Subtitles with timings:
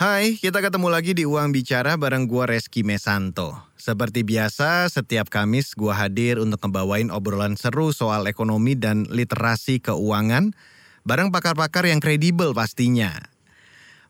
[0.00, 3.52] Hai, kita ketemu lagi di Uang Bicara bareng gua Reski Mesanto.
[3.76, 10.56] Seperti biasa, setiap Kamis gua hadir untuk ngebawain obrolan seru soal ekonomi dan literasi keuangan
[11.04, 13.12] bareng pakar-pakar yang kredibel pastinya.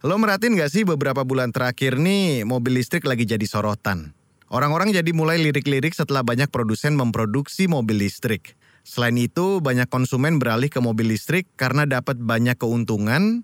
[0.06, 4.14] Lo merhatiin gak sih beberapa bulan terakhir nih mobil listrik lagi jadi sorotan.
[4.46, 8.54] Orang-orang jadi mulai lirik-lirik setelah banyak produsen memproduksi mobil listrik.
[8.86, 13.42] Selain itu, banyak konsumen beralih ke mobil listrik karena dapat banyak keuntungan,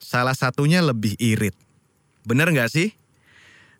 [0.00, 1.52] salah satunya lebih irit.
[2.22, 2.94] Bener nggak sih?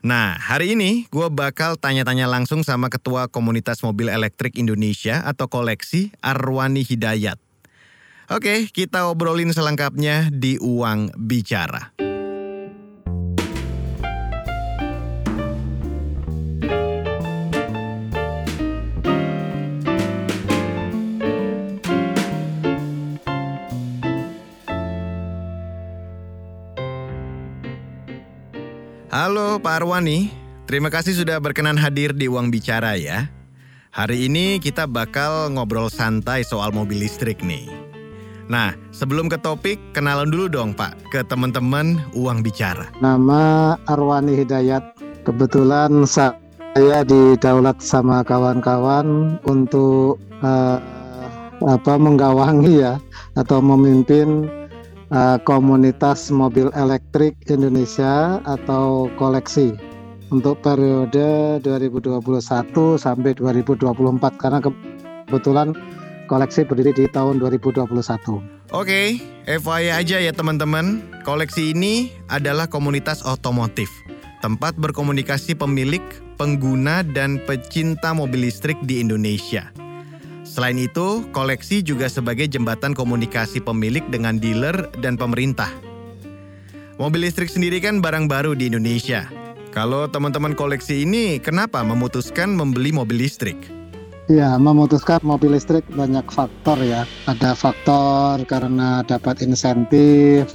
[0.03, 6.11] Nah, hari ini gue bakal tanya-tanya langsung sama Ketua Komunitas Mobil Elektrik Indonesia atau Koleksi,
[6.19, 7.39] Arwani Hidayat.
[8.27, 12.12] Oke, kita obrolin selengkapnya di Uang Bicara.
[29.33, 30.29] Halo Pak Arwani,
[30.69, 33.33] terima kasih sudah berkenan hadir di Uang Bicara ya.
[33.89, 37.65] Hari ini kita bakal ngobrol santai soal mobil listrik nih.
[38.53, 42.93] Nah, sebelum ke topik, kenalan dulu dong Pak ke teman-teman Uang Bicara.
[43.01, 45.01] Nama Arwani Hidayat.
[45.25, 50.77] Kebetulan saya didaulat sama kawan-kawan untuk uh,
[51.65, 53.01] apa menggawangi ya
[53.33, 54.45] atau memimpin
[55.13, 59.77] uh, komunitas mobil elektrik Indonesia atau koleksi
[60.33, 62.25] untuk periode 2021
[62.97, 65.77] sampai 2024 karena kebetulan
[66.27, 67.93] koleksi berdiri di tahun 2021.
[68.73, 71.05] Oke, FYI aja ya teman-teman.
[71.29, 73.93] Koleksi ini adalah komunitas otomotif.
[74.41, 76.03] Tempat berkomunikasi pemilik,
[76.41, 79.82] pengguna, dan pecinta mobil listrik di Indonesia.
[80.53, 85.73] Selain itu, koleksi juga sebagai jembatan komunikasi pemilik dengan dealer dan pemerintah.
[87.01, 89.33] Mobil listrik sendiri kan barang baru di Indonesia.
[89.73, 93.57] Kalau teman-teman koleksi ini, kenapa memutuskan membeli mobil listrik?
[94.29, 97.09] Ya, memutuskan mobil listrik banyak faktor ya.
[97.25, 100.53] Ada faktor karena dapat insentif,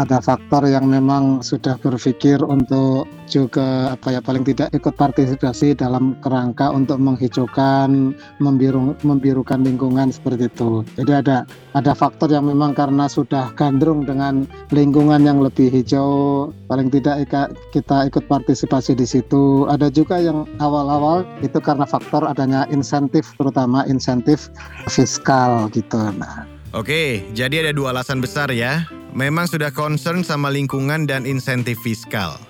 [0.00, 6.16] ada faktor yang memang sudah berpikir untuk juga apa ya paling tidak ikut partisipasi dalam
[6.20, 10.84] kerangka untuk menghijaukan membiru membirukan lingkungan seperti itu.
[11.00, 16.92] Jadi ada ada faktor yang memang karena sudah gandrung dengan lingkungan yang lebih hijau paling
[16.92, 17.28] tidak
[17.72, 19.64] kita ikut partisipasi di situ.
[19.68, 24.52] Ada juga yang awal-awal itu karena faktor adanya insentif terutama insentif
[24.92, 25.96] fiskal gitu.
[26.16, 28.88] Nah, Oke, jadi ada dua alasan besar ya.
[29.12, 32.40] Memang sudah concern sama lingkungan dan insentif fiskal.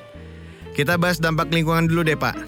[0.78, 2.39] Kita bahas dampak lingkungan dulu deh Pak.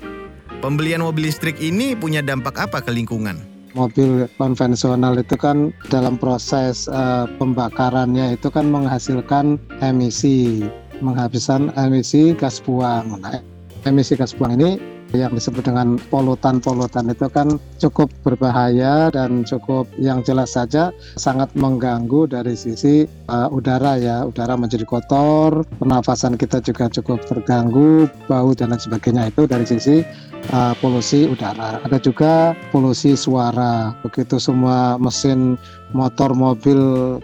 [0.63, 3.43] Pembelian mobil listrik ini punya dampak apa ke lingkungan?
[3.75, 10.63] Mobil konvensional itu kan dalam proses uh, pembakarannya itu kan menghasilkan emisi,
[11.03, 13.19] menghabiskan emisi gas buang.
[13.19, 13.43] Nah,
[13.83, 14.79] emisi gas buang ini
[15.15, 22.27] yang disebut dengan polutan-polutan itu kan cukup berbahaya dan cukup yang jelas saja sangat mengganggu
[22.27, 24.27] dari sisi uh, udara ya.
[24.27, 29.31] Udara menjadi kotor pernafasan kita juga cukup terganggu bau dan lain sebagainya.
[29.31, 30.03] Itu dari sisi
[30.51, 31.81] uh, polusi udara.
[31.87, 33.95] Ada juga polusi suara.
[34.03, 35.55] Begitu semua mesin
[35.95, 36.79] motor mobil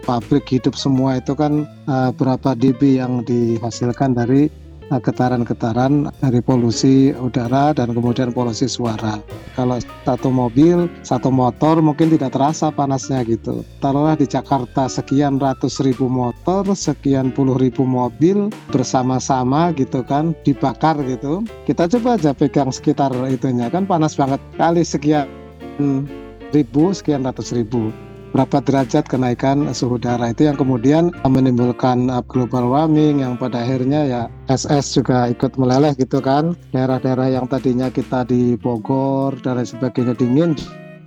[0.07, 4.47] pabrik hidup semua itu kan uh, berapa dB yang dihasilkan dari
[4.99, 9.23] getaran-getaran dari polusi udara dan kemudian polusi suara.
[9.55, 13.63] Kalau satu mobil, satu motor mungkin tidak terasa panasnya gitu.
[13.79, 20.99] Taruhlah di Jakarta sekian ratus ribu motor, sekian puluh ribu mobil bersama-sama gitu kan dibakar
[21.07, 21.45] gitu.
[21.63, 25.29] Kita coba aja pegang sekitar itunya kan panas banget kali sekian
[26.51, 27.93] ribu, sekian ratus ribu
[28.31, 30.31] berapa derajat kenaikan suhu udara.
[30.31, 35.93] Itu yang kemudian menimbulkan uh, global warming yang pada akhirnya ya SS juga ikut meleleh
[35.99, 36.55] gitu kan.
[36.71, 40.55] Daerah-daerah yang tadinya kita di Bogor dan lain sebagainya dingin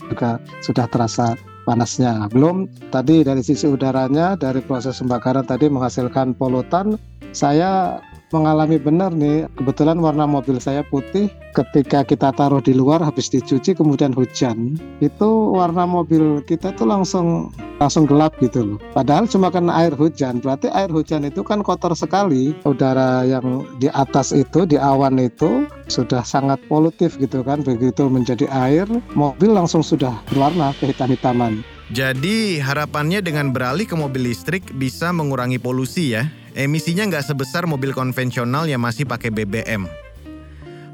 [0.09, 1.33] juga sudah terasa
[1.65, 2.29] panasnya.
[2.29, 7.01] Belum tadi dari sisi udaranya dari proses pembakaran tadi menghasilkan polutan
[7.33, 7.99] saya
[8.33, 11.29] mengalami benar nih kebetulan warna mobil saya putih.
[11.55, 14.75] Ketika kita taruh di luar habis dicuci kemudian hujan.
[14.99, 18.79] Itu warna mobil kita tuh langsung langsung gelap gitu loh.
[18.91, 20.43] Padahal cuma kan air hujan.
[20.43, 22.57] Berarti air hujan itu kan kotor sekali.
[22.67, 27.63] Udara yang di atas itu di awan itu sudah sangat polutif gitu kan.
[27.63, 31.63] Begitu menjadi air mobil langsung sudah berwarna kehitam-hitaman
[31.93, 37.91] jadi harapannya dengan beralih ke mobil listrik bisa mengurangi polusi ya emisinya nggak sebesar mobil
[37.91, 39.91] konvensional yang masih pakai BBM.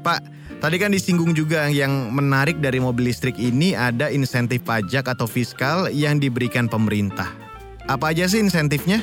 [0.01, 0.25] Pak,
[0.59, 5.87] tadi kan disinggung juga yang menarik dari mobil listrik ini ada insentif pajak atau fiskal
[5.93, 7.29] yang diberikan pemerintah.
[7.85, 9.01] Apa aja sih insentifnya?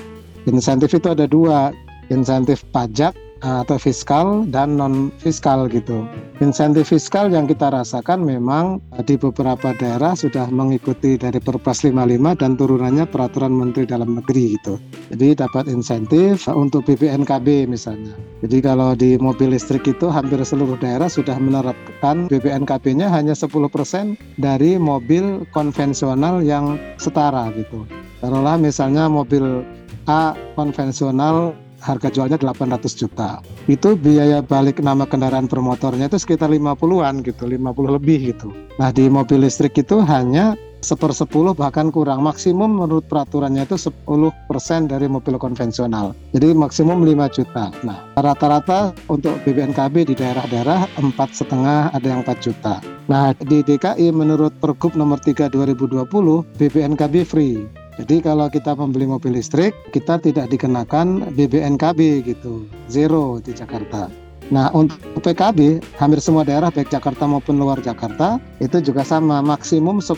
[0.50, 1.70] Insentif itu ada dua,
[2.10, 6.06] insentif pajak atau fiskal dan non fiskal gitu.
[6.38, 12.38] Insentif fiskal yang kita rasakan memang uh, di beberapa daerah sudah mengikuti dari Perpres 55
[12.38, 14.79] dan turunannya peraturan Menteri Dalam Negeri gitu.
[15.11, 18.14] Jadi dapat insentif untuk BPNKB misalnya.
[18.43, 23.58] Jadi kalau di mobil listrik itu hampir seluruh daerah sudah menerapkan BPNKB-nya hanya 10%
[24.38, 27.82] dari mobil konvensional yang setara gitu.
[28.23, 29.62] Taruhlah misalnya mobil
[30.08, 33.42] A konvensional harga jualnya 800 juta.
[33.70, 38.54] Itu biaya balik nama kendaraan bermotornya itu sekitar 50-an gitu, 50 lebih gitu.
[38.78, 42.22] Nah, di mobil listrik itu hanya sepersepuluh bahkan kurang.
[42.22, 46.14] Maksimum menurut peraturannya itu 10% dari mobil konvensional.
[46.34, 47.75] Jadi maksimum 5 juta.
[47.82, 52.78] Nah rata-rata untuk BBNKB di daerah-daerah empat setengah ada yang 4 juta.
[53.10, 56.06] Nah di DKI menurut Pergub nomor 3 2020
[56.58, 63.50] BBNKB free jadi kalau kita membeli mobil listrik, kita tidak dikenakan BBNKB gitu, zero di
[63.50, 64.06] Jakarta.
[64.49, 70.00] Nah untuk PKB, hampir semua daerah baik Jakarta maupun luar Jakarta itu juga sama, maksimum
[70.00, 70.15] 10%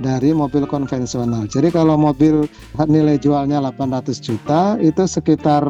[0.00, 1.44] dari mobil konvensional.
[1.44, 2.48] Jadi kalau mobil
[2.88, 5.66] nilai jualnya 800 juta, itu sekitar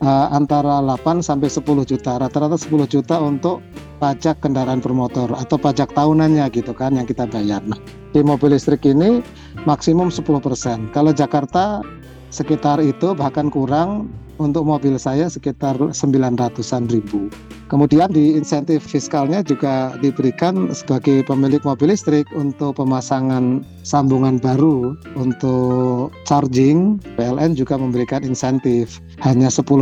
[0.00, 2.18] uh, antara 8 sampai 10 juta.
[2.20, 3.62] Rata-rata 10 juta untuk
[4.00, 7.60] pajak kendaraan bermotor atau pajak tahunannya gitu kan yang kita bayar.
[7.64, 7.78] Nah,
[8.10, 9.20] di mobil listrik ini
[9.68, 10.90] maksimum 10%.
[10.96, 11.84] Kalau Jakarta
[12.32, 14.08] sekitar itu bahkan kurang
[14.40, 17.28] untuk mobil saya sekitar 900-an ribu.
[17.68, 26.10] Kemudian di insentif fiskalnya juga diberikan sebagai pemilik mobil listrik untuk pemasangan sambungan baru untuk
[26.26, 26.98] charging.
[27.14, 29.76] PLN juga memberikan insentif hanya 10%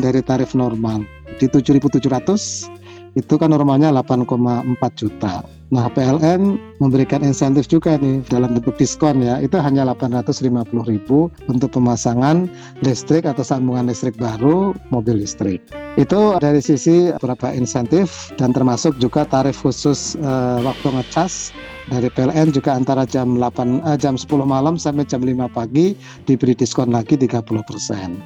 [0.00, 1.04] dari tarif normal.
[1.36, 2.70] Di 7.700
[3.14, 5.46] itu kan normalnya 8,4 juta.
[5.74, 9.42] Nah, PLN memberikan insentif juga nih dalam bentuk diskon ya.
[9.42, 10.46] Itu hanya 850
[10.86, 12.46] ribu untuk pemasangan
[12.86, 15.58] listrik atau sambungan listrik baru mobil listrik.
[15.98, 21.50] Itu dari sisi beberapa insentif dan termasuk juga tarif khusus uh, waktu ngecas
[21.90, 26.54] dari PLN juga antara jam 8 uh, jam 10 malam sampai jam 5 pagi diberi
[26.54, 28.22] diskon lagi 30 persen.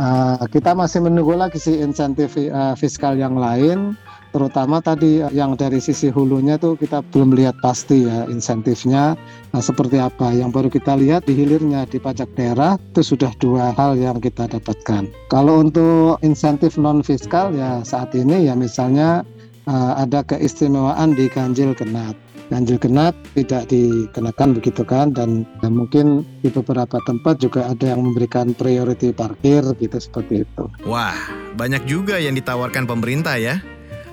[0.00, 3.96] Uh, kita masih menunggu lagi sih insentif uh, fiskal yang lain
[4.30, 9.18] terutama tadi yang dari sisi hulunya tuh kita belum lihat pasti ya insentifnya
[9.50, 10.32] nah, seperti apa.
[10.34, 14.46] Yang baru kita lihat di hilirnya di pajak daerah itu sudah dua hal yang kita
[14.46, 15.10] dapatkan.
[15.28, 19.26] Kalau untuk insentif non fiskal ya saat ini ya misalnya
[19.66, 22.14] uh, ada keistimewaan di ganjil genap.
[22.50, 28.02] Ganjil genap tidak dikenakan begitu kan dan ya, mungkin di beberapa tempat juga ada yang
[28.02, 30.66] memberikan priority parkir gitu seperti itu.
[30.82, 31.14] Wah,
[31.54, 33.62] banyak juga yang ditawarkan pemerintah ya.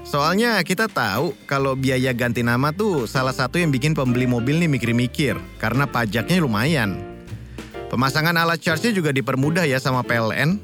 [0.07, 4.71] Soalnya kita tahu kalau biaya ganti nama tuh salah satu yang bikin pembeli mobil nih
[4.71, 6.95] mikir-mikir karena pajaknya lumayan.
[7.91, 10.63] Pemasangan alat charge-nya juga dipermudah ya sama PLN.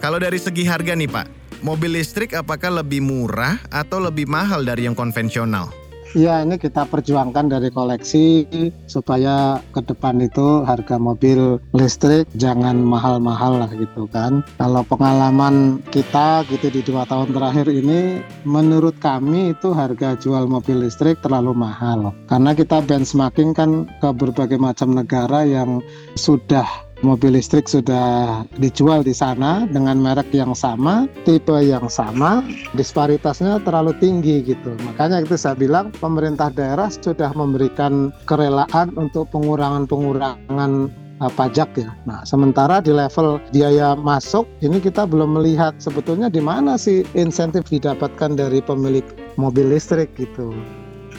[0.00, 4.88] Kalau dari segi harga nih Pak, mobil listrik apakah lebih murah atau lebih mahal dari
[4.88, 5.68] yang konvensional?
[6.16, 8.48] Ya ini kita perjuangkan dari koleksi
[8.88, 14.40] supaya ke depan itu harga mobil listrik jangan mahal-mahal lah gitu kan.
[14.56, 20.88] Kalau pengalaman kita gitu di dua tahun terakhir ini, menurut kami itu harga jual mobil
[20.88, 22.16] listrik terlalu mahal.
[22.24, 25.84] Karena kita benchmarking kan ke berbagai macam negara yang
[26.16, 32.42] sudah mobil listrik sudah dijual di sana dengan merek yang sama, tipe yang sama,
[32.74, 34.74] disparitasnya terlalu tinggi gitu.
[34.86, 40.72] Makanya itu saya bilang pemerintah daerah sudah memberikan kerelaan untuk pengurangan-pengurangan
[41.22, 41.90] uh, pajak ya.
[42.06, 47.66] Nah, sementara di level biaya masuk ini kita belum melihat sebetulnya di mana sih insentif
[47.70, 49.04] didapatkan dari pemilik
[49.38, 50.54] mobil listrik gitu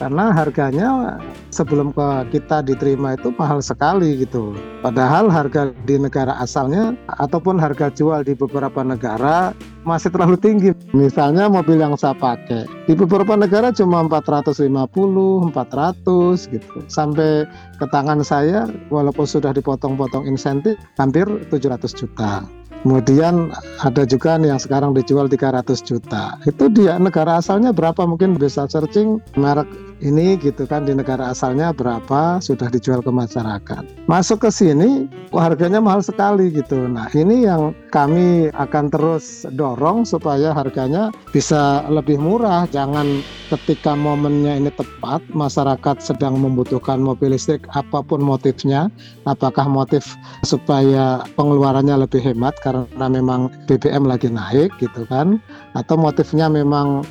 [0.00, 1.20] karena harganya
[1.52, 4.56] sebelum ke kita diterima itu mahal sekali gitu.
[4.80, 9.52] Padahal harga di negara asalnya ataupun harga jual di beberapa negara
[9.84, 10.70] masih terlalu tinggi.
[10.96, 16.76] Misalnya mobil yang saya pakai di beberapa negara cuma 450, 400 gitu.
[16.88, 17.44] Sampai
[17.76, 22.48] ke tangan saya walaupun sudah dipotong-potong insentif hampir 700 juta.
[22.80, 23.52] Kemudian
[23.84, 26.40] ada juga yang sekarang dijual 300 juta.
[26.48, 29.68] Itu dia negara asalnya berapa mungkin bisa searching merek
[30.00, 33.84] ini gitu kan di negara asalnya berapa sudah dijual ke masyarakat.
[34.08, 36.88] Masuk ke sini harganya mahal sekali gitu.
[36.88, 42.64] Nah, ini yang kami akan terus dorong supaya harganya bisa lebih murah.
[42.72, 48.88] Jangan ketika momennya ini tepat masyarakat sedang membutuhkan mobil listrik apa pun motifnya,
[49.28, 55.38] apakah motif supaya pengeluarannya lebih hemat karena memang BBM lagi naik gitu kan
[55.78, 57.06] atau motifnya memang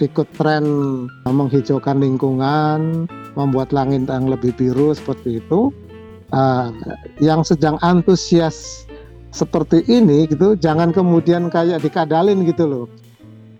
[0.00, 0.64] ikut tren
[1.28, 3.04] menghijaukan lingkungan
[3.36, 5.70] membuat langit yang lebih biru seperti itu.
[6.30, 6.70] Uh,
[7.18, 8.86] yang sedang antusias
[9.34, 12.86] seperti ini gitu jangan kemudian kayak dikadalin gitu loh.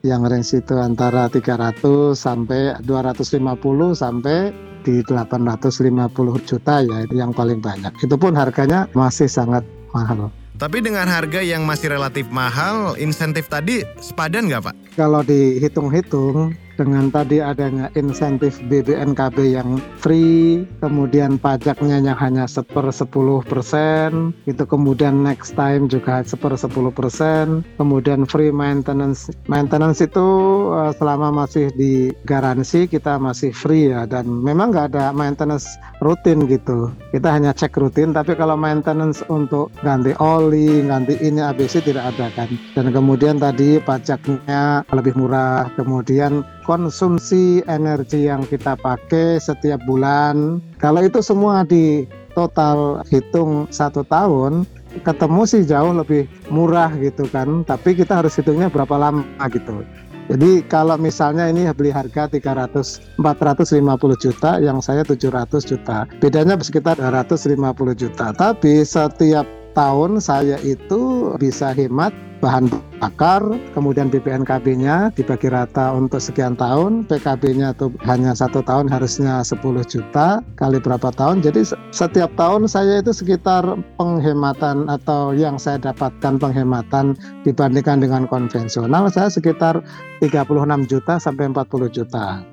[0.01, 7.61] Yang range itu antara 300 sampai 250 sampai di 850 juta ya itu yang paling
[7.61, 7.93] banyak.
[8.01, 13.81] Itu pun harganya masih sangat mahal tapi dengan harga yang masih relatif mahal, insentif tadi
[13.97, 14.75] sepadan nggak Pak?
[14.93, 23.45] Kalau dihitung-hitung, dengan tadi adanya insentif BBNKB yang free, kemudian pajaknya yang hanya seper 10
[23.45, 29.29] persen, itu kemudian next time juga seper 10 persen, kemudian free maintenance.
[29.45, 30.25] Maintenance itu
[30.73, 35.69] uh, selama masih di garansi kita masih free ya, dan memang nggak ada maintenance
[36.01, 36.89] rutin gitu.
[37.13, 42.33] Kita hanya cek rutin, tapi kalau maintenance untuk ganti oli, ganti ini ABC tidak ada
[42.33, 42.49] kan.
[42.73, 50.63] Dan kemudian tadi pajaknya lebih murah, kemudian konsumsi energi yang kita pakai setiap bulan.
[50.79, 52.07] Kalau itu semua di
[52.39, 54.63] total hitung satu tahun,
[55.03, 57.67] ketemu sih jauh lebih murah gitu kan.
[57.67, 59.83] Tapi kita harus hitungnya berapa lama gitu.
[60.31, 66.07] Jadi kalau misalnya ini beli harga 300 450 juta, yang saya 700 juta.
[66.23, 68.31] Bedanya sekitar 250 juta.
[68.31, 69.43] Tapi setiap
[69.75, 73.45] tahun saya itu bisa hemat bahan bakar,
[73.77, 80.41] kemudian BPNKB-nya dibagi rata untuk sekian tahun, PKB-nya tuh hanya satu tahun harusnya 10 juta
[80.57, 81.45] kali berapa tahun.
[81.45, 83.65] Jadi setiap tahun saya itu sekitar
[84.01, 89.81] penghematan atau yang saya dapatkan penghematan dibandingkan dengan konvensional saya sekitar
[90.21, 92.45] 36 juta sampai 40 juta.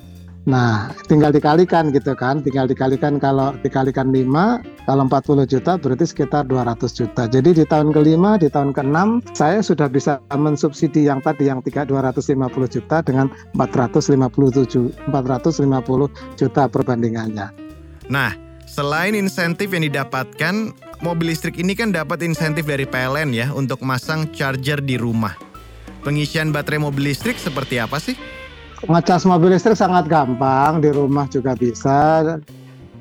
[0.48, 6.48] Nah, tinggal dikalikan gitu kan, tinggal dikalikan kalau dikalikan 5, kalau 40 juta berarti sekitar
[6.48, 7.28] 200 juta.
[7.28, 11.92] Jadi di tahun kelima, di tahun keenam, saya sudah bisa mensubsidi yang tadi yang 3
[11.92, 13.28] 250 juta dengan
[13.60, 17.48] 457 450 juta perbandingannya.
[18.08, 18.32] Nah,
[18.64, 20.72] selain insentif yang didapatkan,
[21.04, 25.36] mobil listrik ini kan dapat insentif dari PLN ya untuk masang charger di rumah.
[26.08, 28.16] Pengisian baterai mobil listrik seperti apa sih?
[28.86, 32.38] Ngecas mobil listrik sangat gampang di rumah juga bisa.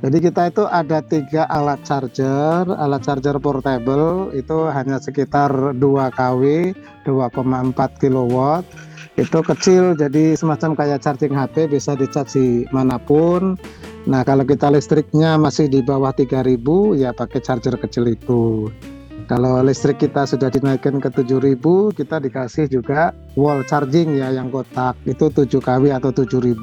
[0.00, 5.80] Jadi kita itu ada tiga alat charger alat charger portable itu hanya sekitar 2
[6.12, 6.42] kW
[7.08, 8.34] 2,4 kW
[9.16, 13.56] itu kecil jadi semacam kayak charging HP bisa di mana pun.
[14.04, 16.60] Nah kalau kita listriknya masih di bawah 3000
[17.00, 18.68] ya pakai charger kecil itu
[19.26, 21.58] kalau listrik kita sudah dinaikkan ke 7000,
[21.98, 26.54] kita dikasih juga wall charging ya yang kotak itu 7 kW atau 7000.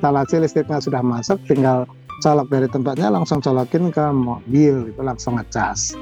[0.00, 1.84] Instalasi listriknya sudah masuk, tinggal
[2.24, 5.92] colok dari tempatnya langsung colokin ke mobil itu langsung ngecas.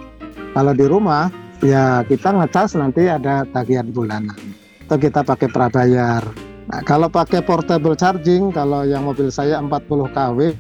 [0.55, 1.35] Kalau di rumah
[1.67, 4.39] ya kita ngecas nanti ada tagihan bulanan
[4.87, 6.23] atau kita pakai prabayar.
[6.69, 10.53] Nah, kalau pakai portable charging, kalau yang mobil saya 40 kW,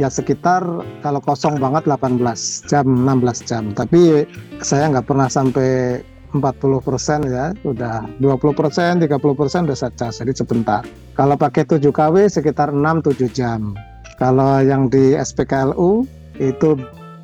[0.00, 0.64] ya sekitar
[1.04, 2.16] kalau kosong banget 18
[2.64, 3.68] jam, 16 jam.
[3.76, 4.24] Tapi
[4.64, 6.00] saya nggak pernah sampai
[6.32, 10.80] 40 persen ya, udah 20 persen, 30 persen udah saya jadi sebentar.
[11.12, 13.76] Kalau pakai 7 kW sekitar 6-7 jam.
[14.16, 16.08] Kalau yang di SPKLU
[16.40, 16.72] itu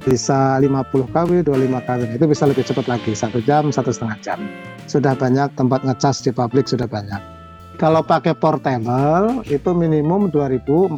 [0.05, 4.45] bisa 50 kW, 25 kW, itu bisa lebih cepat lagi, satu jam, satu setengah jam.
[4.85, 7.36] Sudah banyak tempat ngecas di publik sudah banyak.
[7.77, 10.97] Kalau pakai portable itu minimum 2400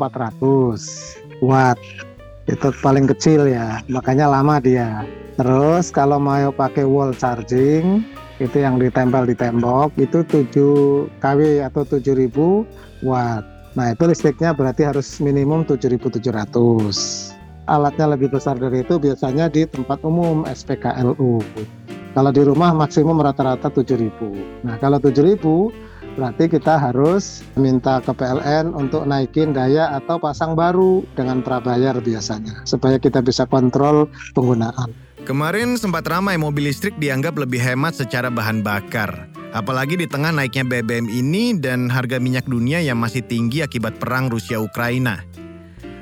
[1.43, 1.79] watt.
[2.47, 5.03] Itu paling kecil ya, makanya lama dia.
[5.35, 8.07] Terus kalau mau pakai wall charging
[8.39, 12.63] itu yang ditempel di tembok itu 7 kW atau 7000
[13.03, 13.43] watt.
[13.75, 17.35] Nah, itu listriknya berarti harus minimum 7700.
[17.67, 21.43] Alatnya lebih besar dari itu biasanya di tempat umum SPKLU.
[22.15, 24.65] Kalau di rumah maksimum rata-rata 7000.
[24.65, 25.75] Nah, kalau 7000
[26.19, 32.67] berarti kita harus minta ke PLN untuk naikin daya atau pasang baru dengan prabayar biasanya
[32.67, 34.91] supaya kita bisa kontrol penggunaan.
[35.23, 39.31] Kemarin sempat ramai mobil listrik dianggap lebih hemat secara bahan bakar.
[39.55, 44.29] Apalagi di tengah naiknya BBM ini dan harga minyak dunia yang masih tinggi akibat perang
[44.29, 45.23] Rusia-Ukraina.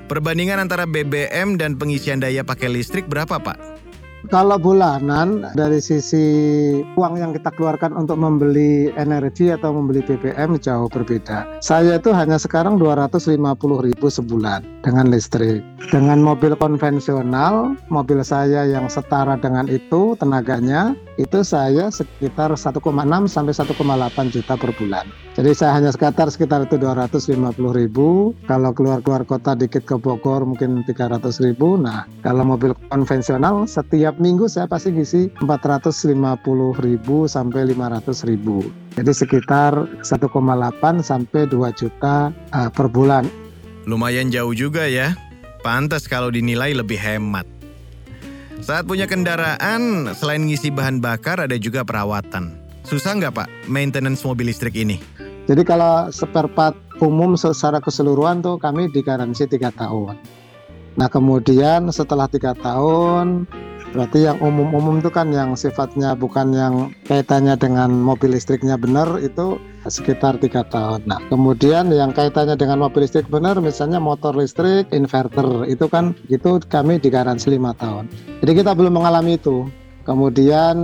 [0.07, 3.76] Perbandingan antara BBM dan pengisian daya pakai listrik berapa, Pak?
[4.27, 6.27] Kalau bulanan dari sisi
[6.99, 11.63] uang yang kita keluarkan untuk membeli energi atau membeli BBM jauh berbeda.
[11.63, 13.39] Saya itu hanya sekarang 250
[13.87, 15.63] ribu sebulan dengan listrik.
[15.95, 22.83] Dengan mobil konvensional, mobil saya yang setara dengan itu tenaganya itu saya sekitar 1,6
[23.31, 25.07] sampai 1,8 juta per bulan.
[25.37, 28.33] Jadi saya hanya sekitar sekitar itu 250 ribu.
[28.49, 31.77] Kalau keluar-keluar kota dikit ke Bogor mungkin 300 ribu.
[31.77, 33.69] Nah kalau mobil konvensional
[34.17, 36.25] setiap minggu saya pasti ngisi 450
[36.81, 38.65] ribu sampai 500 ribu.
[38.97, 43.29] Jadi sekitar 1,8 sampai 2 juta uh, per bulan.
[43.85, 45.13] Lumayan jauh juga ya.
[45.61, 47.45] Pantas kalau dinilai lebih hemat.
[48.65, 52.57] Saat punya kendaraan, selain ngisi bahan bakar ada juga perawatan.
[52.89, 54.97] Susah nggak Pak maintenance mobil listrik ini?
[55.45, 56.73] Jadi kalau spare part
[57.05, 60.17] umum secara keseluruhan tuh kami digaransi tiga tahun.
[60.97, 63.45] Nah kemudian setelah tiga tahun
[63.95, 66.75] Berarti yang umum-umum itu kan yang sifatnya bukan yang
[67.07, 71.07] kaitannya dengan mobil listriknya benar itu sekitar tiga tahun.
[71.07, 76.59] Nah, kemudian yang kaitannya dengan mobil listrik benar, misalnya motor listrik, inverter, itu kan itu
[76.67, 78.11] kami digaransi lima tahun.
[78.43, 79.67] Jadi kita belum mengalami itu.
[80.07, 80.79] Kemudian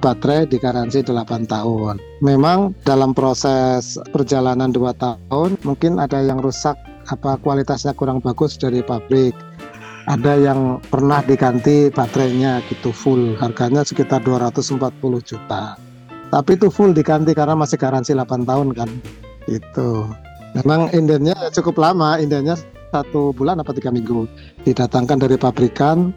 [0.00, 2.00] baterai digaransi 8 tahun.
[2.24, 6.72] Memang dalam proses perjalanan 2 tahun mungkin ada yang rusak
[7.12, 9.36] apa kualitasnya kurang bagus dari pabrik
[10.04, 13.36] ada yang pernah diganti baterainya gitu full.
[13.40, 15.80] Harganya sekitar 240 juta.
[16.28, 18.90] Tapi itu full diganti karena masih garansi 8 tahun kan.
[19.48, 20.12] Itu
[20.52, 22.20] memang indennya cukup lama.
[22.20, 22.58] Indennya
[22.92, 24.28] satu bulan apa tiga minggu.
[24.68, 26.12] Didatangkan dari pabrikan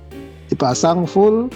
[0.51, 1.47] dipasang full.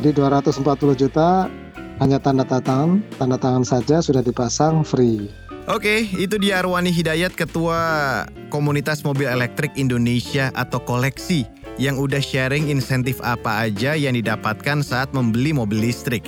[0.00, 0.64] Jadi 240
[0.96, 1.52] juta
[2.00, 3.04] hanya tanda tangan.
[3.20, 5.28] Tanda tangan saja sudah dipasang free.
[5.64, 7.80] Oke, itu dia Arwani Hidayat, Ketua
[8.52, 15.10] Komunitas Mobil Elektrik Indonesia atau Koleksi yang udah sharing insentif apa aja yang didapatkan saat
[15.10, 16.24] membeli mobil listrik.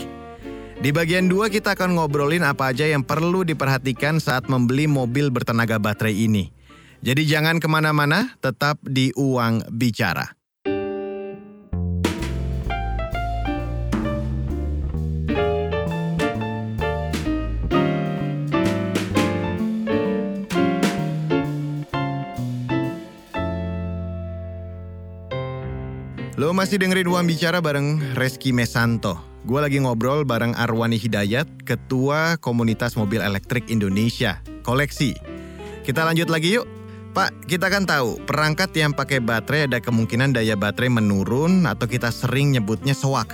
[0.77, 5.81] Di bagian dua kita akan ngobrolin apa aja yang perlu diperhatikan saat membeli mobil bertenaga
[5.81, 6.53] baterai ini.
[7.01, 10.36] Jadi jangan ke mana-mana, tetap di Uang Bicara.
[26.37, 29.17] Lo masih dengerin Uang Bicara bareng Reski Mesanto.
[29.49, 35.17] Gue lagi ngobrol bareng Arwani Hidayat, Ketua Komunitas Mobil Elektrik Indonesia, Koleksi.
[35.81, 36.69] Kita lanjut lagi yuk.
[37.17, 42.13] Pak, kita kan tahu perangkat yang pakai baterai ada kemungkinan daya baterai menurun atau kita
[42.13, 43.33] sering nyebutnya sewak.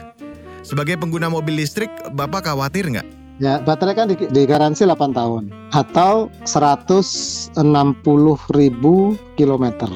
[0.62, 3.09] Sebagai pengguna mobil listrik, Bapak khawatir nggak?
[3.42, 7.59] Ya, baterai kan digaransi 8 tahun atau 160
[8.54, 9.90] ribu kilometer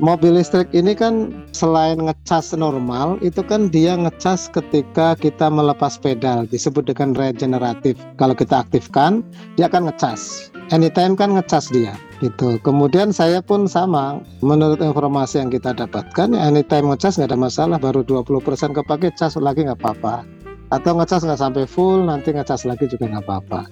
[0.00, 6.48] mobil listrik ini kan selain ngecas normal itu kan dia ngecas ketika kita melepas pedal
[6.48, 7.98] disebut dengan regeneratif.
[8.16, 9.20] Kalau kita aktifkan
[9.60, 10.48] dia akan ngecas.
[10.72, 11.92] Anytime kan ngecas dia
[12.24, 12.56] gitu.
[12.64, 14.24] Kemudian saya pun sama.
[14.40, 19.68] Menurut informasi yang kita dapatkan anytime ngecas nggak ada masalah baru 20% kepake cas lagi
[19.68, 20.24] nggak apa-apa.
[20.72, 23.68] Atau ngecas nggak sampai full nanti ngecas lagi juga nggak apa-apa.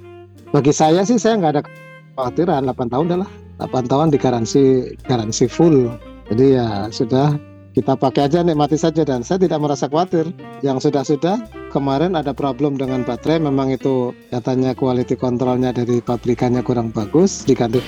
[0.53, 2.69] Bagi saya sih saya nggak ada kekhawatiran.
[2.69, 3.31] 8 tahun adalah lah.
[3.71, 4.65] 8 tahun di garansi
[5.05, 7.35] garansi full jadi ya sudah
[7.71, 10.31] kita pakai aja nikmati saja dan saya tidak merasa khawatir.
[10.63, 11.39] Yang sudah-sudah
[11.71, 17.79] kemarin ada problem dengan baterai memang itu katanya quality kontrolnya dari pabrikannya kurang bagus diganti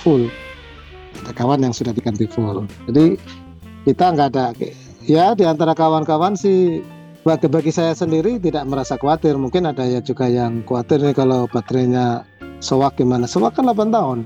[0.00, 0.28] full.
[1.24, 2.68] Ada kawan yang sudah diganti full.
[2.88, 3.16] Jadi
[3.88, 4.52] kita nggak ada
[5.04, 6.84] ya di antara kawan-kawan sih
[7.24, 9.40] bagi, bagi saya sendiri tidak merasa khawatir.
[9.40, 12.28] Mungkin ada ya juga yang khawatir nih kalau baterainya
[12.60, 13.24] sewak gimana.
[13.24, 14.18] Sewak kan 8 tahun.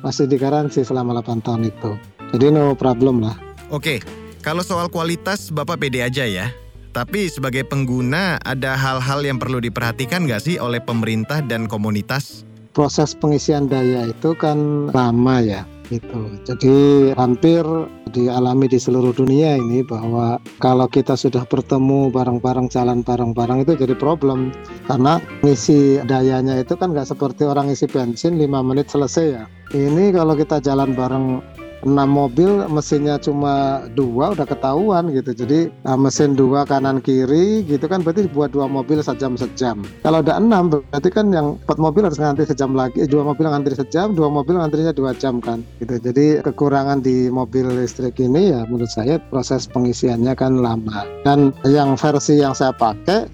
[0.00, 2.19] Masih digaransi selama 8 tahun itu.
[2.30, 3.34] Jadi no problem lah.
[3.70, 3.98] Oke,
[4.42, 6.50] kalau soal kualitas Bapak pede aja ya.
[6.90, 12.42] Tapi sebagai pengguna ada hal-hal yang perlu diperhatikan nggak sih oleh pemerintah dan komunitas?
[12.74, 16.38] Proses pengisian daya itu kan lama ya gitu.
[16.46, 17.62] Jadi hampir
[18.10, 23.94] dialami di seluruh dunia ini bahwa kalau kita sudah bertemu bareng-bareng jalan bareng-bareng itu jadi
[23.94, 24.54] problem
[24.86, 29.44] karena ngisi dayanya itu kan nggak seperti orang isi bensin 5 menit selesai ya.
[29.70, 31.42] Ini kalau kita jalan bareng
[31.84, 35.32] enam mobil mesinnya cuma dua udah ketahuan gitu.
[35.32, 39.84] Jadi nah, mesin dua kanan kiri gitu kan berarti buat dua mobil sejam sejam.
[40.04, 43.04] Kalau ada enam berarti kan yang empat mobil harus ngantri sejam lagi.
[43.08, 45.96] Dua mobil ngantri sejam dua mobil ngantrinya dua jam kan gitu.
[45.96, 51.08] Jadi kekurangan di mobil listrik ini ya menurut saya proses pengisiannya kan lama.
[51.24, 53.28] Dan yang versi yang saya pakai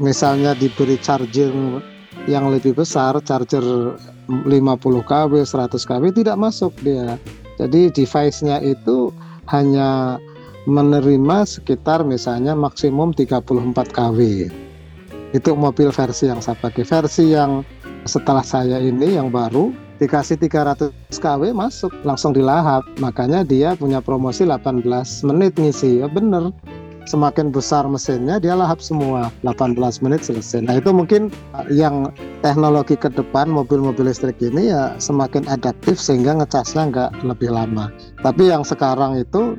[0.00, 1.80] misalnya diberi charging
[2.26, 4.50] yang lebih besar charger 50
[5.06, 7.14] kW 100 kW tidak masuk dia
[7.56, 9.12] jadi device-nya itu
[9.48, 10.20] hanya
[10.66, 14.50] menerima sekitar misalnya maksimum 34 kW.
[15.32, 16.82] Itu mobil versi yang saya pakai.
[16.82, 17.62] Versi yang
[18.06, 22.84] setelah saya ini yang baru dikasih 300 kW masuk langsung dilahap.
[22.98, 24.82] Makanya dia punya promosi 18
[25.24, 26.02] menit ngisi.
[26.02, 26.50] Ya bener
[27.06, 30.66] semakin besar mesinnya dia lahap semua 18 menit selesai.
[30.66, 32.10] Nah itu mungkin uh, yang
[32.42, 37.88] teknologi ke depan mobil-mobil listrik ini ya semakin adaptif sehingga ngecasnya nggak lebih lama.
[38.20, 39.56] Tapi yang sekarang itu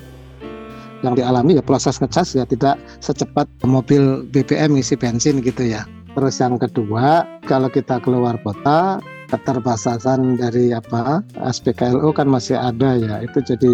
[1.02, 5.88] yang dialami ya proses ngecas ya tidak secepat mobil BBM isi bensin gitu ya.
[6.14, 13.22] Terus yang kedua kalau kita keluar kota keterbatasan dari apa SPKLU kan masih ada ya
[13.22, 13.74] itu jadi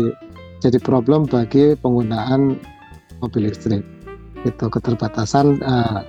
[0.59, 2.57] jadi problem bagi penggunaan
[3.23, 3.83] mobil listrik.
[4.43, 6.03] itu keterbatasan uh,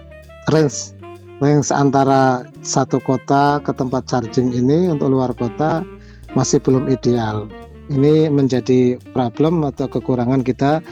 [0.51, 0.91] range
[1.39, 5.87] range antara satu kota ke tempat charging ini untuk luar kota
[6.35, 7.47] masih belum ideal.
[7.95, 10.83] Ini menjadi problem atau kekurangan kita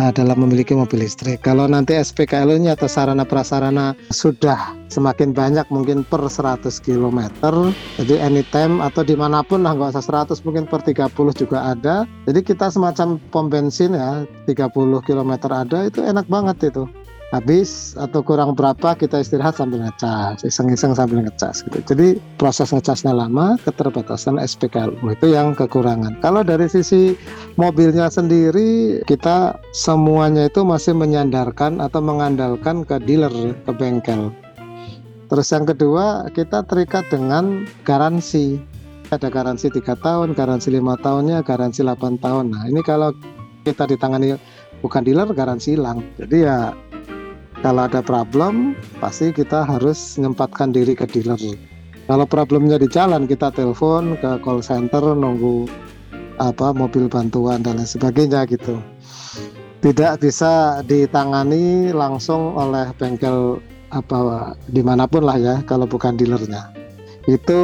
[0.00, 1.44] uh, dalam memiliki mobil listrik.
[1.44, 7.20] Kalau nanti SPKL-nya atau sarana prasarana sudah semakin banyak mungkin per 100 km,
[8.00, 12.08] jadi anytime atau di mana pun lah nggak usah 100 mungkin per 30 juga ada.
[12.24, 14.72] Jadi kita semacam pom bensin ya 30
[15.06, 16.88] km ada itu enak banget itu
[17.30, 21.78] habis atau kurang berapa kita istirahat sambil ngecas iseng-iseng sambil ngecas gitu.
[21.86, 26.18] Jadi proses ngecasnya lama keterbatasan SPKLU itu yang kekurangan.
[26.18, 27.14] Kalau dari sisi
[27.54, 34.34] mobilnya sendiri kita semuanya itu masih menyandarkan atau mengandalkan ke dealer ke bengkel.
[35.30, 38.58] Terus yang kedua kita terikat dengan garansi.
[39.10, 42.54] Ada garansi tiga tahun garansi lima tahunnya garansi 8 tahun.
[42.54, 43.10] Nah ini kalau
[43.66, 44.38] kita ditangani
[44.86, 46.06] bukan dealer garansi hilang.
[46.14, 46.70] Jadi ya
[47.60, 48.72] kalau ada problem
[49.04, 51.36] pasti kita harus menyempatkan diri ke dealer.
[52.08, 55.68] Kalau problemnya di jalan kita telepon ke call center nunggu
[56.40, 58.80] apa mobil bantuan dan lain sebagainya gitu.
[59.84, 63.60] Tidak bisa ditangani langsung oleh bengkel
[63.92, 66.72] apa di mana pun lah ya kalau bukan dealernya.
[67.28, 67.60] Itu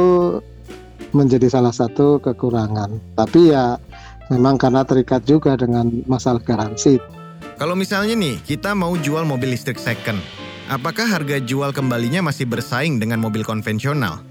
[1.09, 3.17] menjadi salah satu kekurangan.
[3.17, 3.81] Tapi ya
[4.29, 7.16] memang karena terikat juga dengan masalah garansi
[7.57, 10.21] kalau misalnya nih, kita mau jual mobil listrik second,
[10.69, 14.21] apakah harga jual kembalinya masih bersaing dengan mobil konvensional?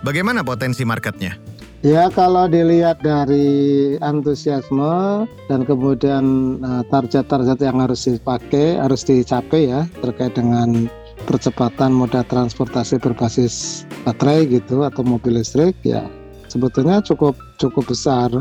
[0.00, 1.36] Bagaimana potensi marketnya?
[1.80, 9.84] Ya kalau dilihat dari antusiasme dan kemudian eh, target-target yang harus dipakai, harus dicapai ya
[10.04, 10.88] terkait dengan
[11.24, 16.08] percepatan moda transportasi berbasis baterai gitu atau mobil listrik ya
[16.48, 18.32] sebetulnya cukup cukup besar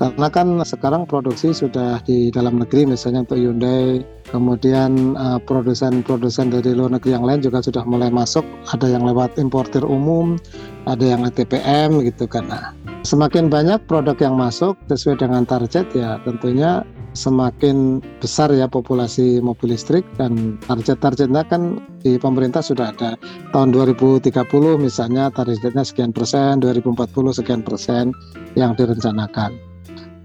[0.00, 4.00] karena kan sekarang produksi sudah di dalam negeri misalnya untuk Hyundai
[4.32, 8.40] kemudian uh, produsen-produsen dari luar negeri yang lain juga sudah mulai masuk.
[8.72, 10.40] Ada yang lewat importir umum
[10.88, 12.48] ada yang ATPM gitu kan.
[12.48, 12.72] Nah
[13.04, 16.80] semakin banyak produk yang masuk sesuai dengan target ya tentunya
[17.12, 23.20] semakin besar ya populasi mobil listrik dan target-targetnya kan di pemerintah sudah ada.
[23.52, 24.32] Tahun 2030
[24.80, 28.16] misalnya targetnya sekian persen 2040 sekian persen
[28.56, 29.69] yang direncanakan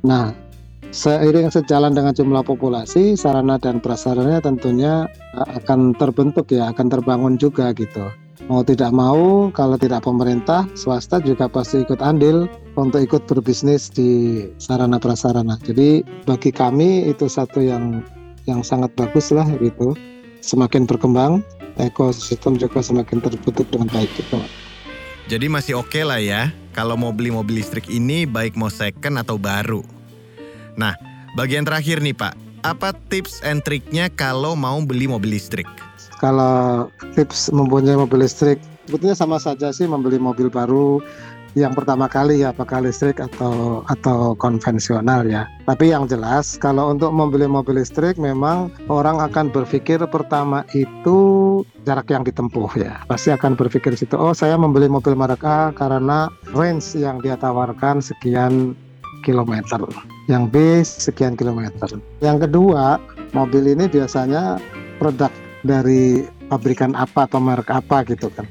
[0.06, 0.38] Nah,
[0.94, 7.74] seiring sejalan dengan jumlah populasi, sarana dan prasarana tentunya akan terbentuk ya, akan terbangun juga
[7.74, 8.14] gitu.
[8.46, 12.46] Mau tidak mau, kalau tidak pemerintah, swasta juga pasti ikut andil
[12.78, 15.58] untuk ikut berbisnis di sarana prasarana.
[15.66, 18.06] Jadi bagi kami itu satu yang
[18.46, 19.98] yang sangat bagus lah gitu.
[20.46, 21.42] Semakin berkembang,
[21.82, 24.38] ekosistem juga semakin terbentuk dengan baik gitu.
[25.26, 29.18] Jadi masih oke okay lah ya kalau mau beli mobil listrik ini baik mau second
[29.18, 29.95] atau baru.
[30.76, 30.96] Nah,
[31.40, 32.36] bagian terakhir nih Pak,
[32.68, 35.68] apa tips and triknya kalau mau beli mobil listrik?
[36.20, 41.04] Kalau tips mempunyai mobil listrik, sebetulnya sama saja sih membeli mobil baru
[41.56, 45.48] yang pertama kali ya apakah listrik atau atau konvensional ya.
[45.64, 51.18] Tapi yang jelas kalau untuk membeli mobil listrik memang orang akan berpikir pertama itu
[51.88, 53.00] jarak yang ditempuh ya.
[53.08, 58.04] Pasti akan berpikir situ oh saya membeli mobil merek A karena range yang dia tawarkan
[58.04, 58.76] sekian
[59.24, 59.80] kilometer
[60.26, 62.02] yang B sekian kilometer.
[62.22, 62.98] Yang kedua,
[63.34, 64.58] mobil ini biasanya
[64.98, 65.30] produk
[65.66, 68.46] dari pabrikan apa atau merek apa gitu kan.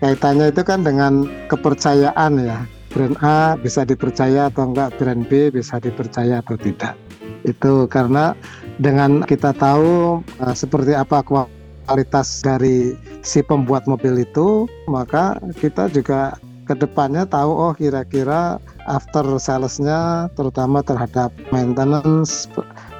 [0.00, 2.58] Kaitannya itu kan dengan kepercayaan ya.
[2.94, 6.94] Brand A bisa dipercaya atau enggak, brand B bisa dipercaya atau tidak.
[7.42, 8.38] Itu karena
[8.78, 12.94] dengan kita tahu uh, seperti apa kualitas dari
[13.26, 20.80] si pembuat mobil itu, maka kita juga ke depannya tahu oh kira-kira after salesnya terutama
[20.84, 22.48] terhadap maintenance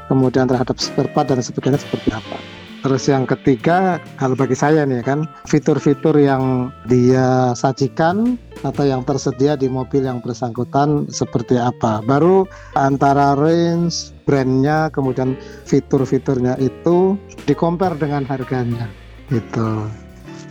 [0.08, 2.38] kemudian terhadap spare part dan sebagainya seperti apa.
[2.84, 9.56] Terus yang ketiga, kalau bagi saya nih kan, fitur-fitur yang dia sajikan atau yang tersedia
[9.56, 12.04] di mobil yang bersangkutan seperti apa.
[12.04, 12.44] Baru
[12.76, 15.32] antara range, brandnya, kemudian
[15.64, 17.16] fitur-fiturnya itu
[17.48, 18.84] di compare dengan harganya.
[19.32, 19.88] Gitu.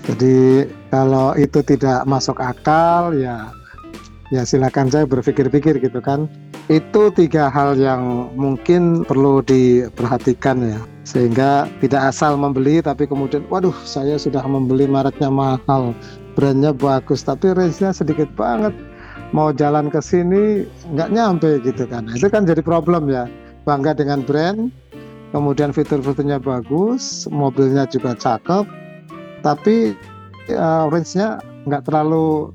[0.09, 3.53] Jadi kalau itu tidak masuk akal ya
[4.33, 6.25] ya silakan saya berpikir-pikir gitu kan.
[6.65, 10.81] Itu tiga hal yang mungkin perlu diperhatikan ya.
[11.05, 15.93] Sehingga tidak asal membeli tapi kemudian waduh saya sudah membeli mereknya mahal,
[16.33, 18.73] brandnya bagus tapi range-nya sedikit banget.
[19.33, 20.65] Mau jalan ke sini
[20.97, 22.09] nggak nyampe gitu kan.
[22.09, 23.29] Nah, itu kan jadi problem ya.
[23.63, 24.73] Bangga dengan brand,
[25.31, 28.67] kemudian fitur-fiturnya bagus, mobilnya juga cakep,
[29.39, 29.95] tapi
[30.51, 32.51] uh, range-nya nggak terlalu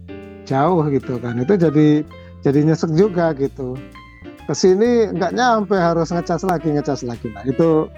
[0.48, 2.00] jauh gitu kan itu jadi
[2.40, 3.76] jadi nyesek juga gitu
[4.48, 7.92] ke sini nggak nyampe harus ngecas lagi ngecas lagi nah itu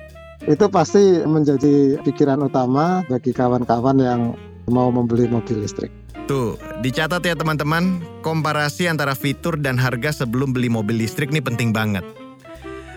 [0.48, 4.20] itu pasti menjadi pikiran utama bagi kawan-kawan yang
[4.72, 5.92] mau membeli mobil listrik.
[6.24, 11.74] Tuh, dicatat ya teman-teman, komparasi antara fitur dan harga sebelum beli mobil listrik nih penting
[11.74, 12.06] banget.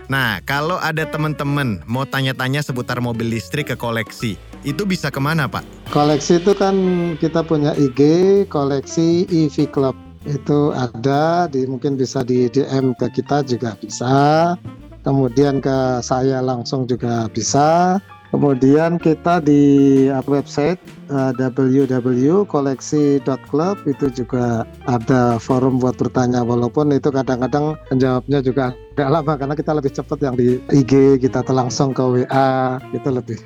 [0.07, 5.47] Nah, kalau ada teman-teman mau tanya-tanya seputar mobil listrik ke koleksi, itu bisa ke mana
[5.47, 5.63] Pak?
[5.91, 6.75] Koleksi itu kan
[7.19, 7.99] kita punya IG,
[8.47, 9.95] koleksi EV Club.
[10.23, 14.55] Itu ada, di, mungkin bisa di DM ke kita juga bisa
[15.03, 17.99] kemudian ke saya langsung juga bisa.
[18.33, 20.81] Kemudian kita di website
[21.13, 29.37] uh, www.koleksi.club itu juga ada forum buat bertanya walaupun itu kadang-kadang menjawabnya juga agak lama
[29.37, 33.37] karena kita lebih cepat yang di IG kita langsung ke WA itu lebih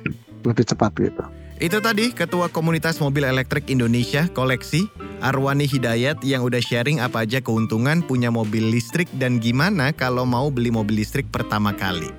[0.44, 1.24] lebih cepat gitu.
[1.58, 4.86] Itu tadi Ketua Komunitas Mobil Elektrik Indonesia Koleksi
[5.18, 10.46] Arwani Hidayat yang udah sharing apa aja keuntungan punya mobil listrik dan gimana kalau mau
[10.54, 12.14] beli mobil listrik pertama kali.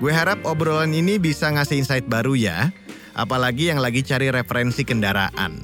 [0.00, 2.72] Gue harap obrolan ini bisa ngasih insight baru ya,
[3.16, 5.60] apalagi yang lagi cari referensi kendaraan.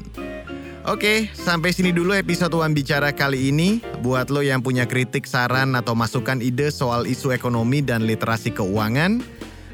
[0.86, 3.82] Oke, sampai sini dulu episode Wan Bicara kali ini.
[4.06, 9.18] Buat lo yang punya kritik, saran, atau masukan ide soal isu ekonomi dan literasi keuangan,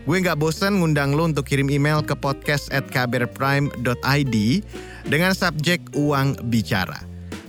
[0.03, 4.37] Gue nggak bosen ngundang lo untuk kirim email ke podcast at kbrprime.id
[5.07, 6.99] dengan subjek uang bicara.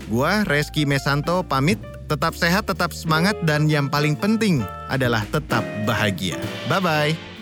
[0.06, 4.62] Gue Reski Mesanto pamit, tetap sehat, tetap semangat, dan yang paling penting
[4.92, 6.38] adalah tetap bahagia.
[6.70, 7.33] Bye-bye.